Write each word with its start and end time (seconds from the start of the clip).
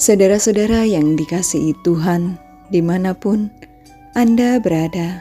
Saudara-saudara 0.00 0.88
yang 0.88 1.12
dikasihi 1.12 1.76
Tuhan, 1.84 2.40
di 2.72 2.80
mana 2.80 3.12
pun 3.12 3.52
Anda 4.16 4.56
berada, 4.56 5.20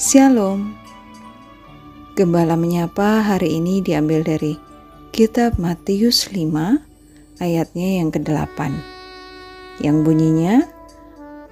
Shalom. 0.00 0.72
Gembala 2.16 2.56
menyapa 2.56 3.20
hari 3.20 3.60
ini 3.60 3.84
diambil 3.84 4.24
dari 4.24 4.56
Kitab 5.12 5.60
Matius 5.60 6.32
5 6.32 6.56
ayatnya 7.44 8.00
yang 8.00 8.08
ke-8 8.08 8.56
yang 9.84 10.00
bunyinya 10.00 10.64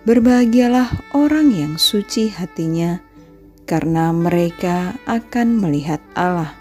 Berbahagialah 0.09 1.13
orang 1.13 1.53
yang 1.53 1.77
suci 1.77 2.33
hatinya 2.33 3.05
karena 3.69 4.17
mereka 4.17 4.97
akan 5.05 5.61
melihat 5.61 6.01
Allah. 6.17 6.57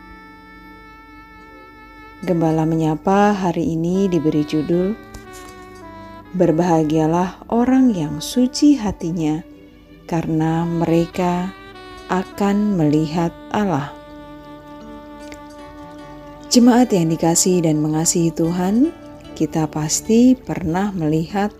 Gembala 2.19 2.67
menyapa 2.67 3.31
hari 3.31 3.79
ini 3.79 4.11
diberi 4.11 4.43
judul 4.43 5.12
Berbahagialah 6.33 7.45
orang 7.53 7.93
yang 7.93 8.17
suci 8.17 8.73
hatinya 8.73 9.45
karena 10.09 10.65
mereka 10.65 11.53
akan 12.09 12.73
melihat 12.73 13.29
Allah. 13.53 13.93
Jemaat 16.49 16.89
yang 16.89 17.13
dikasih 17.13 17.61
dan 17.61 17.85
mengasihi 17.85 18.33
Tuhan, 18.33 18.89
kita 19.37 19.69
pasti 19.69 20.33
pernah 20.33 20.89
melihat 20.89 21.53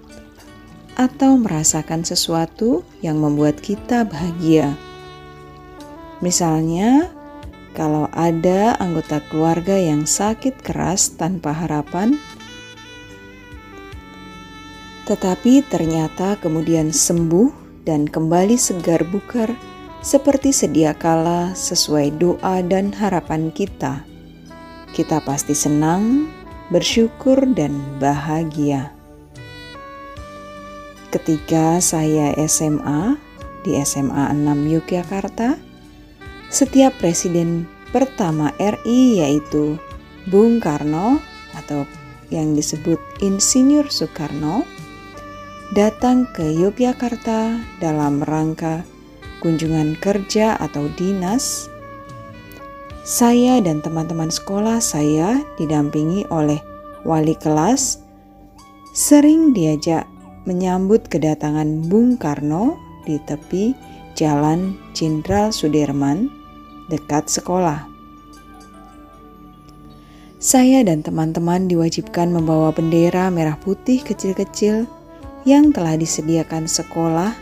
atau 0.98 1.38
merasakan 1.38 2.02
sesuatu 2.02 2.82
yang 3.06 3.22
membuat 3.22 3.62
kita 3.62 4.10
bahagia. 4.10 4.74
Misalnya, 6.22 7.14
kalau 7.78 8.10
ada 8.14 8.78
anggota 8.78 9.22
keluarga 9.30 9.78
yang 9.78 10.06
sakit 10.06 10.62
keras 10.66 11.18
tanpa 11.18 11.54
harapan, 11.54 12.18
tetapi 15.04 15.66
ternyata 15.68 16.40
kemudian 16.40 16.92
sembuh 16.92 17.52
dan 17.84 18.08
kembali 18.08 18.56
segar 18.56 19.04
bugar 19.08 19.52
seperti 20.00 20.56
sedia 20.56 20.96
kala 20.96 21.52
sesuai 21.56 22.16
doa 22.20 22.64
dan 22.64 22.92
harapan 22.96 23.52
kita 23.52 24.14
kita 24.94 25.26
pasti 25.26 25.58
senang, 25.58 26.30
bersyukur, 26.70 27.50
dan 27.58 27.74
bahagia. 27.98 28.94
Ketika 31.10 31.82
saya 31.82 32.38
SMA 32.46 33.18
di 33.66 33.74
SMA 33.82 34.30
6 34.38 34.70
Yogyakarta, 34.70 35.58
setiap 36.54 36.94
presiden 37.02 37.66
pertama 37.90 38.54
RI 38.62 39.26
yaitu 39.26 39.82
Bung 40.30 40.62
Karno 40.62 41.18
atau 41.58 41.90
yang 42.30 42.54
disebut 42.54 43.02
Insinyur 43.26 43.90
Soekarno 43.90 44.62
datang 45.74 46.30
ke 46.30 46.54
Yogyakarta 46.54 47.58
dalam 47.82 48.22
rangka 48.22 48.86
kunjungan 49.42 49.98
kerja 49.98 50.54
atau 50.62 50.86
dinas 50.94 51.66
saya 53.02 53.58
dan 53.58 53.82
teman-teman 53.82 54.30
sekolah 54.30 54.78
saya 54.78 55.42
didampingi 55.58 56.30
oleh 56.30 56.62
wali 57.10 57.34
kelas 57.34 58.06
sering 58.94 59.58
diajak 59.58 60.06
menyambut 60.46 61.10
kedatangan 61.10 61.90
Bung 61.90 62.22
Karno 62.22 62.78
di 63.10 63.18
tepi 63.26 63.74
Jalan 64.14 64.78
Jenderal 64.94 65.50
Sudirman 65.50 66.30
dekat 66.94 67.34
sekolah. 67.34 67.90
Saya 70.38 70.86
dan 70.86 71.02
teman-teman 71.02 71.66
diwajibkan 71.66 72.30
membawa 72.30 72.70
bendera 72.70 73.34
merah 73.34 73.58
putih 73.58 74.04
kecil-kecil 74.06 74.86
yang 75.44 75.76
telah 75.76 76.00
disediakan 76.00 76.68
sekolah 76.68 77.36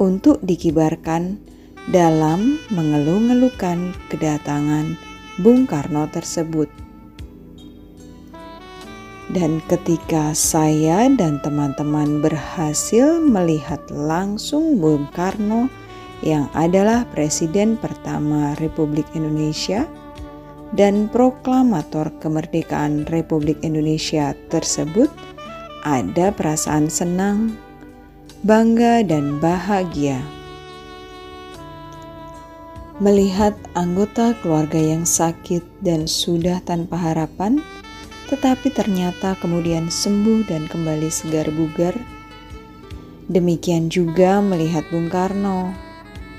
untuk 0.00 0.40
dikibarkan 0.44 1.40
dalam 1.88 2.56
mengeluh-ngeluhkan 2.72 3.92
kedatangan 4.08 4.96
Bung 5.40 5.68
Karno 5.68 6.08
tersebut. 6.08 6.68
Dan 9.32 9.58
ketika 9.66 10.36
saya 10.36 11.08
dan 11.10 11.40
teman-teman 11.40 12.20
berhasil 12.20 13.18
melihat 13.18 13.80
langsung 13.90 14.78
Bung 14.78 15.08
Karno 15.16 15.66
yang 16.22 16.46
adalah 16.54 17.08
Presiden 17.10 17.80
pertama 17.80 18.54
Republik 18.60 19.08
Indonesia 19.16 19.88
dan 20.76 21.10
proklamator 21.10 22.14
kemerdekaan 22.20 23.08
Republik 23.10 23.58
Indonesia 23.64 24.36
tersebut, 24.50 25.10
ada 25.84 26.32
perasaan 26.32 26.90
senang, 26.90 27.54
bangga, 28.42 29.04
dan 29.04 29.38
bahagia 29.38 30.18
melihat 33.02 33.58
anggota 33.74 34.38
keluarga 34.38 34.78
yang 34.78 35.02
sakit 35.02 35.62
dan 35.82 36.06
sudah 36.06 36.62
tanpa 36.62 36.94
harapan, 36.94 37.58
tetapi 38.30 38.70
ternyata 38.70 39.34
kemudian 39.42 39.90
sembuh 39.90 40.46
dan 40.46 40.70
kembali 40.70 41.10
segar 41.10 41.50
bugar. 41.50 41.94
Demikian 43.26 43.90
juga 43.90 44.38
melihat 44.38 44.86
Bung 44.92 45.10
Karno, 45.10 45.74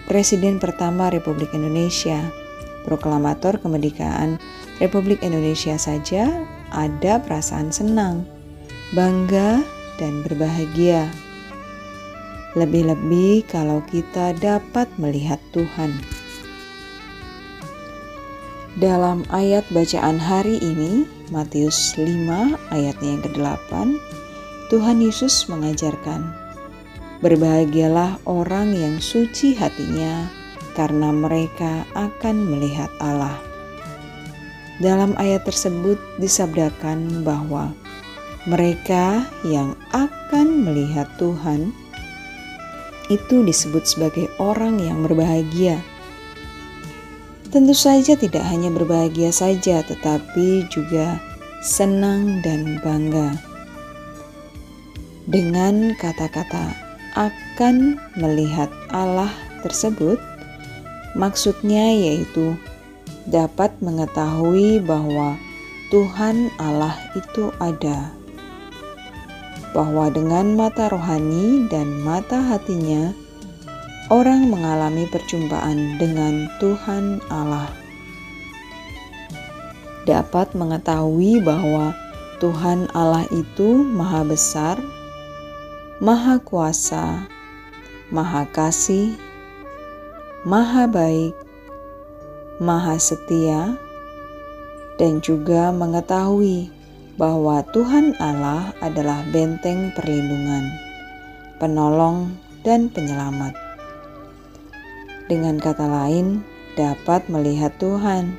Presiden 0.06 0.62
pertama 0.62 1.10
Republik 1.10 1.50
Indonesia, 1.52 2.30
proklamator 2.86 3.58
kemerdekaan 3.58 4.38
Republik 4.78 5.18
Indonesia 5.26 5.76
saja 5.82 6.30
ada 6.70 7.18
perasaan 7.20 7.74
senang, 7.74 8.22
bangga, 8.94 9.66
dan 9.98 10.22
berbahagia. 10.22 11.10
Lebih-lebih 12.54 13.48
kalau 13.50 13.82
kita 13.90 14.38
dapat 14.38 14.88
melihat 15.02 15.42
Tuhan. 15.52 15.96
Dalam 18.76 19.24
ayat 19.32 19.64
bacaan 19.72 20.20
hari 20.20 20.60
ini, 20.60 21.08
Matius 21.32 21.96
5 21.96 22.60
ayatnya 22.76 23.10
yang 23.16 23.24
ke-8, 23.24 23.72
Tuhan 24.68 25.00
Yesus 25.00 25.48
mengajarkan, 25.48 26.46
Berbahagialah 27.24 28.20
orang 28.28 28.76
yang 28.76 29.00
suci 29.00 29.56
hatinya, 29.56 30.28
karena 30.76 31.16
mereka 31.16 31.88
akan 31.96 32.36
melihat 32.52 32.92
Allah. 33.00 33.40
Dalam 34.84 35.16
ayat 35.16 35.48
tersebut 35.48 35.96
disabdakan 36.20 37.24
bahwa 37.24 37.72
mereka 38.46 39.26
yang 39.46 39.74
akan 39.94 40.66
melihat 40.66 41.10
Tuhan 41.18 41.74
itu 43.10 43.46
disebut 43.46 43.86
sebagai 43.86 44.30
orang 44.42 44.82
yang 44.82 45.06
berbahagia 45.06 45.82
Tentu 47.56 47.72
saja 47.72 48.20
tidak 48.20 48.44
hanya 48.52 48.68
berbahagia 48.68 49.32
saja, 49.32 49.80
tetapi 49.80 50.68
juga 50.68 51.16
senang 51.64 52.44
dan 52.44 52.84
bangga. 52.84 53.32
Dengan 55.24 55.96
kata-kata 55.96 56.76
akan 57.16 57.96
melihat 58.20 58.68
Allah 58.92 59.32
tersebut, 59.64 60.20
maksudnya 61.16 61.96
yaitu 61.96 62.60
dapat 63.24 63.72
mengetahui 63.80 64.84
bahwa 64.84 65.40
Tuhan 65.96 66.52
Allah 66.60 67.00
itu 67.16 67.56
ada. 67.64 68.12
Bahwa 69.76 70.08
dengan 70.08 70.56
mata 70.56 70.88
rohani 70.88 71.68
dan 71.68 72.00
mata 72.00 72.40
hatinya, 72.40 73.12
orang 74.08 74.48
mengalami 74.48 75.04
perjumpaan 75.10 75.98
dengan 76.00 76.48
Tuhan 76.64 77.20
Allah. 77.28 77.68
Dapat 80.06 80.54
mengetahui 80.54 81.42
bahwa 81.42 81.92
Tuhan 82.38 82.86
Allah 82.94 83.26
itu 83.34 83.82
Maha 83.82 84.22
Besar, 84.22 84.78
Maha 85.98 86.38
Kuasa, 86.38 87.26
Maha 88.14 88.46
Kasih, 88.54 89.18
Maha 90.46 90.86
Baik, 90.86 91.34
Maha 92.62 93.02
Setia, 93.02 93.74
dan 95.02 95.24
juga 95.26 95.74
mengetahui 95.74 96.75
bahwa 97.16 97.64
Tuhan 97.72 98.16
Allah 98.20 98.76
adalah 98.84 99.24
benteng 99.32 99.96
perlindungan, 99.96 100.68
penolong, 101.60 102.36
dan 102.66 102.92
penyelamat. 102.92 103.56
Dengan 105.32 105.58
kata 105.58 105.88
lain, 105.88 106.44
dapat 106.76 107.26
melihat 107.32 107.72
Tuhan. 107.80 108.36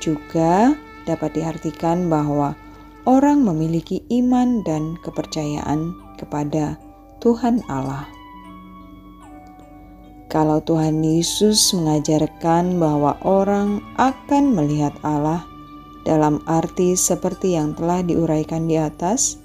Juga 0.00 0.74
dapat 1.04 1.36
diartikan 1.36 2.08
bahwa 2.10 2.56
orang 3.04 3.44
memiliki 3.44 4.02
iman 4.12 4.64
dan 4.66 4.96
kepercayaan 5.00 5.94
kepada 6.16 6.76
Tuhan 7.20 7.64
Allah. 7.68 8.08
Kalau 10.30 10.62
Tuhan 10.62 11.02
Yesus 11.02 11.74
mengajarkan 11.74 12.78
bahwa 12.78 13.18
orang 13.26 13.82
akan 13.98 14.54
melihat 14.54 14.94
Allah 15.02 15.49
dalam 16.10 16.42
arti 16.50 16.98
seperti 16.98 17.54
yang 17.54 17.78
telah 17.78 18.02
diuraikan 18.02 18.66
di 18.66 18.74
atas, 18.74 19.38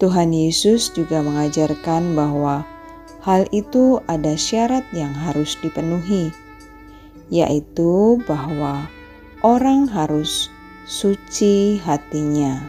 Tuhan 0.00 0.32
Yesus 0.32 0.96
juga 0.96 1.20
mengajarkan 1.20 2.16
bahwa 2.16 2.64
hal 3.20 3.44
itu 3.52 4.00
ada 4.08 4.32
syarat 4.32 4.88
yang 4.96 5.12
harus 5.12 5.60
dipenuhi, 5.60 6.32
yaitu 7.28 8.16
bahwa 8.24 8.88
orang 9.44 9.84
harus 9.84 10.48
suci 10.88 11.76
hatinya. 11.84 12.64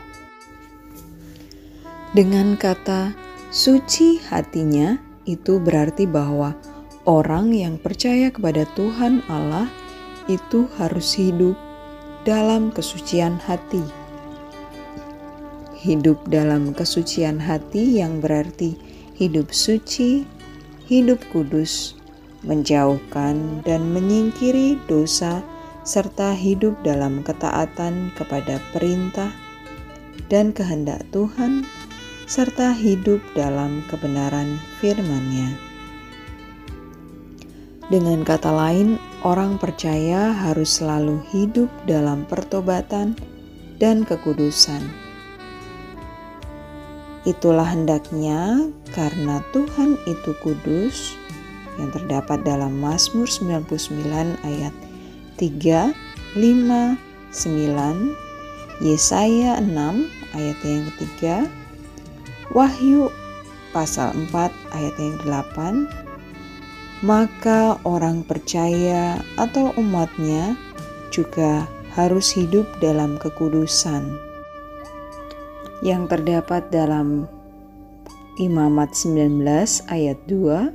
Dengan 2.12 2.60
kata 2.60 3.16
suci 3.48 4.20
hatinya, 4.28 5.00
itu 5.24 5.60
berarti 5.60 6.04
bahwa 6.04 6.56
orang 7.08 7.52
yang 7.56 7.76
percaya 7.80 8.28
kepada 8.32 8.68
Tuhan 8.76 9.24
Allah 9.32 9.68
itu 10.32 10.68
harus 10.80 11.16
hidup 11.16 11.67
dalam 12.28 12.76
kesucian 12.76 13.40
hati 13.40 14.08
hidup 15.88 16.20
dalam 16.28 16.76
kesucian 16.76 17.40
hati 17.40 18.04
yang 18.04 18.20
berarti 18.20 18.76
hidup 19.16 19.56
suci, 19.56 20.28
hidup 20.92 21.24
kudus, 21.32 21.96
menjauhkan 22.44 23.64
dan 23.64 23.96
menyingkiri 23.96 24.76
dosa, 24.92 25.40
serta 25.88 26.36
hidup 26.36 26.76
dalam 26.84 27.24
ketaatan 27.24 28.12
kepada 28.20 28.60
perintah 28.76 29.32
dan 30.28 30.52
kehendak 30.52 31.08
Tuhan, 31.16 31.64
serta 32.28 32.76
hidup 32.76 33.24
dalam 33.32 33.80
kebenaran 33.88 34.60
firman-Nya. 34.84 35.67
Dengan 37.88 38.28
kata 38.28 38.52
lain, 38.52 39.00
orang 39.24 39.56
percaya 39.56 40.36
harus 40.36 40.84
selalu 40.84 41.24
hidup 41.32 41.72
dalam 41.88 42.28
pertobatan 42.28 43.16
dan 43.80 44.04
kekudusan. 44.04 44.84
Itulah 47.24 47.68
hendaknya 47.68 48.72
karena 48.92 49.40
Tuhan 49.56 49.96
itu 50.04 50.36
kudus 50.44 51.16
yang 51.80 51.88
terdapat 51.96 52.44
dalam 52.44 52.76
Mazmur 52.76 53.24
99 53.24 54.36
ayat 54.44 54.76
3, 55.40 55.96
5, 56.36 56.36
9, 56.36 58.84
Yesaya 58.84 59.64
6 59.64 60.36
ayat 60.36 60.60
yang 60.64 60.84
ketiga, 60.92 61.48
Wahyu 62.52 63.12
pasal 63.72 64.12
4 64.12 64.52
ayat 64.76 64.96
yang 65.00 65.16
8, 65.24 66.07
maka 67.06 67.78
orang 67.86 68.26
percaya 68.26 69.22
atau 69.38 69.70
umatnya 69.78 70.58
juga 71.14 71.70
harus 71.94 72.34
hidup 72.34 72.66
dalam 72.82 73.22
kekudusan. 73.22 74.18
Yang 75.86 76.18
terdapat 76.18 76.74
dalam 76.74 77.30
Imamat 78.38 78.94
19 78.94 79.42
ayat 79.90 80.22
2, 80.30 80.70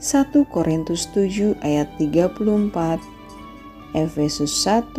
1 0.00 0.48
Korintus 0.48 1.12
7 1.12 1.60
ayat 1.60 1.92
34, 2.00 2.72
Efesus 3.92 4.48
1 4.64 4.96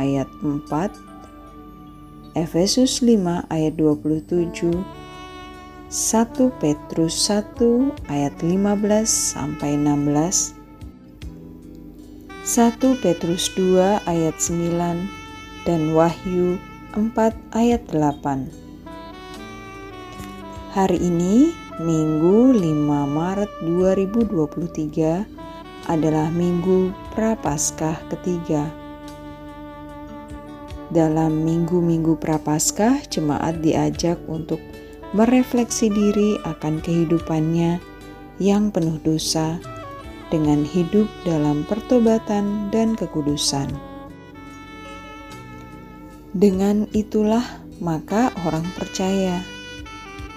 ayat 0.00 0.24
4, 0.40 2.40
Efesus 2.40 3.04
5 3.04 3.44
ayat 3.52 3.76
27, 3.76 4.80
1 5.90 6.54
Petrus 6.62 7.26
1 7.26 7.58
ayat 8.06 8.30
15 8.46 9.10
sampai 9.10 9.74
16, 9.74 10.54
1 12.46 13.02
Petrus 13.02 13.50
2 13.58 13.98
ayat 14.06 14.38
9 14.38 14.70
dan 15.66 15.90
Wahyu 15.90 16.62
4 16.94 17.34
ayat 17.50 17.82
8. 17.90 18.54
Hari 20.78 20.98
ini, 21.02 21.58
Minggu 21.82 22.54
5 22.54 22.70
Maret 23.10 23.50
2023 23.66 25.90
adalah 25.90 26.30
Minggu 26.30 26.94
Prapaskah 27.18 27.98
ketiga. 28.14 28.62
Dalam 30.94 31.42
minggu-minggu 31.42 32.14
Prapaskah, 32.22 33.02
jemaat 33.10 33.58
diajak 33.58 34.22
untuk 34.30 34.69
merefleksi 35.10 35.90
diri 35.90 36.38
akan 36.46 36.78
kehidupannya 36.78 37.82
yang 38.38 38.70
penuh 38.70 38.96
dosa 39.02 39.58
dengan 40.30 40.62
hidup 40.62 41.10
dalam 41.26 41.66
pertobatan 41.66 42.70
dan 42.70 42.94
kekudusan. 42.94 43.66
Dengan 46.30 46.86
itulah 46.94 47.42
maka 47.82 48.30
orang 48.46 48.62
percaya 48.78 49.42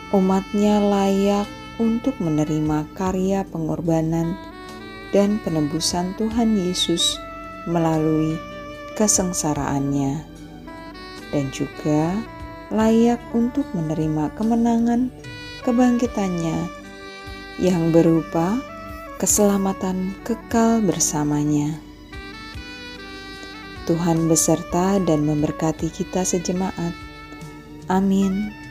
umatnya 0.10 0.82
layak 0.82 1.46
untuk 1.78 2.18
menerima 2.18 2.90
karya 2.98 3.46
pengorbanan 3.54 4.34
dan 5.14 5.38
penebusan 5.46 6.18
Tuhan 6.18 6.58
Yesus 6.58 7.22
melalui 7.70 8.34
kesengsaraannya 8.98 10.26
dan 11.30 11.46
juga 11.54 12.18
layak 12.74 13.22
untuk 13.38 13.70
menerima 13.78 14.34
kemenangan 14.34 15.14
kebangkitannya 15.62 16.58
yang 17.62 17.94
berupa 17.94 18.58
keselamatan 19.22 20.18
kekal 20.26 20.82
bersamanya. 20.82 21.78
Tuhan 23.86 24.26
beserta 24.26 24.98
dan 25.06 25.22
memberkati 25.28 25.94
kita 25.94 26.26
sejemaat. 26.26 26.96
Amin. 27.92 28.63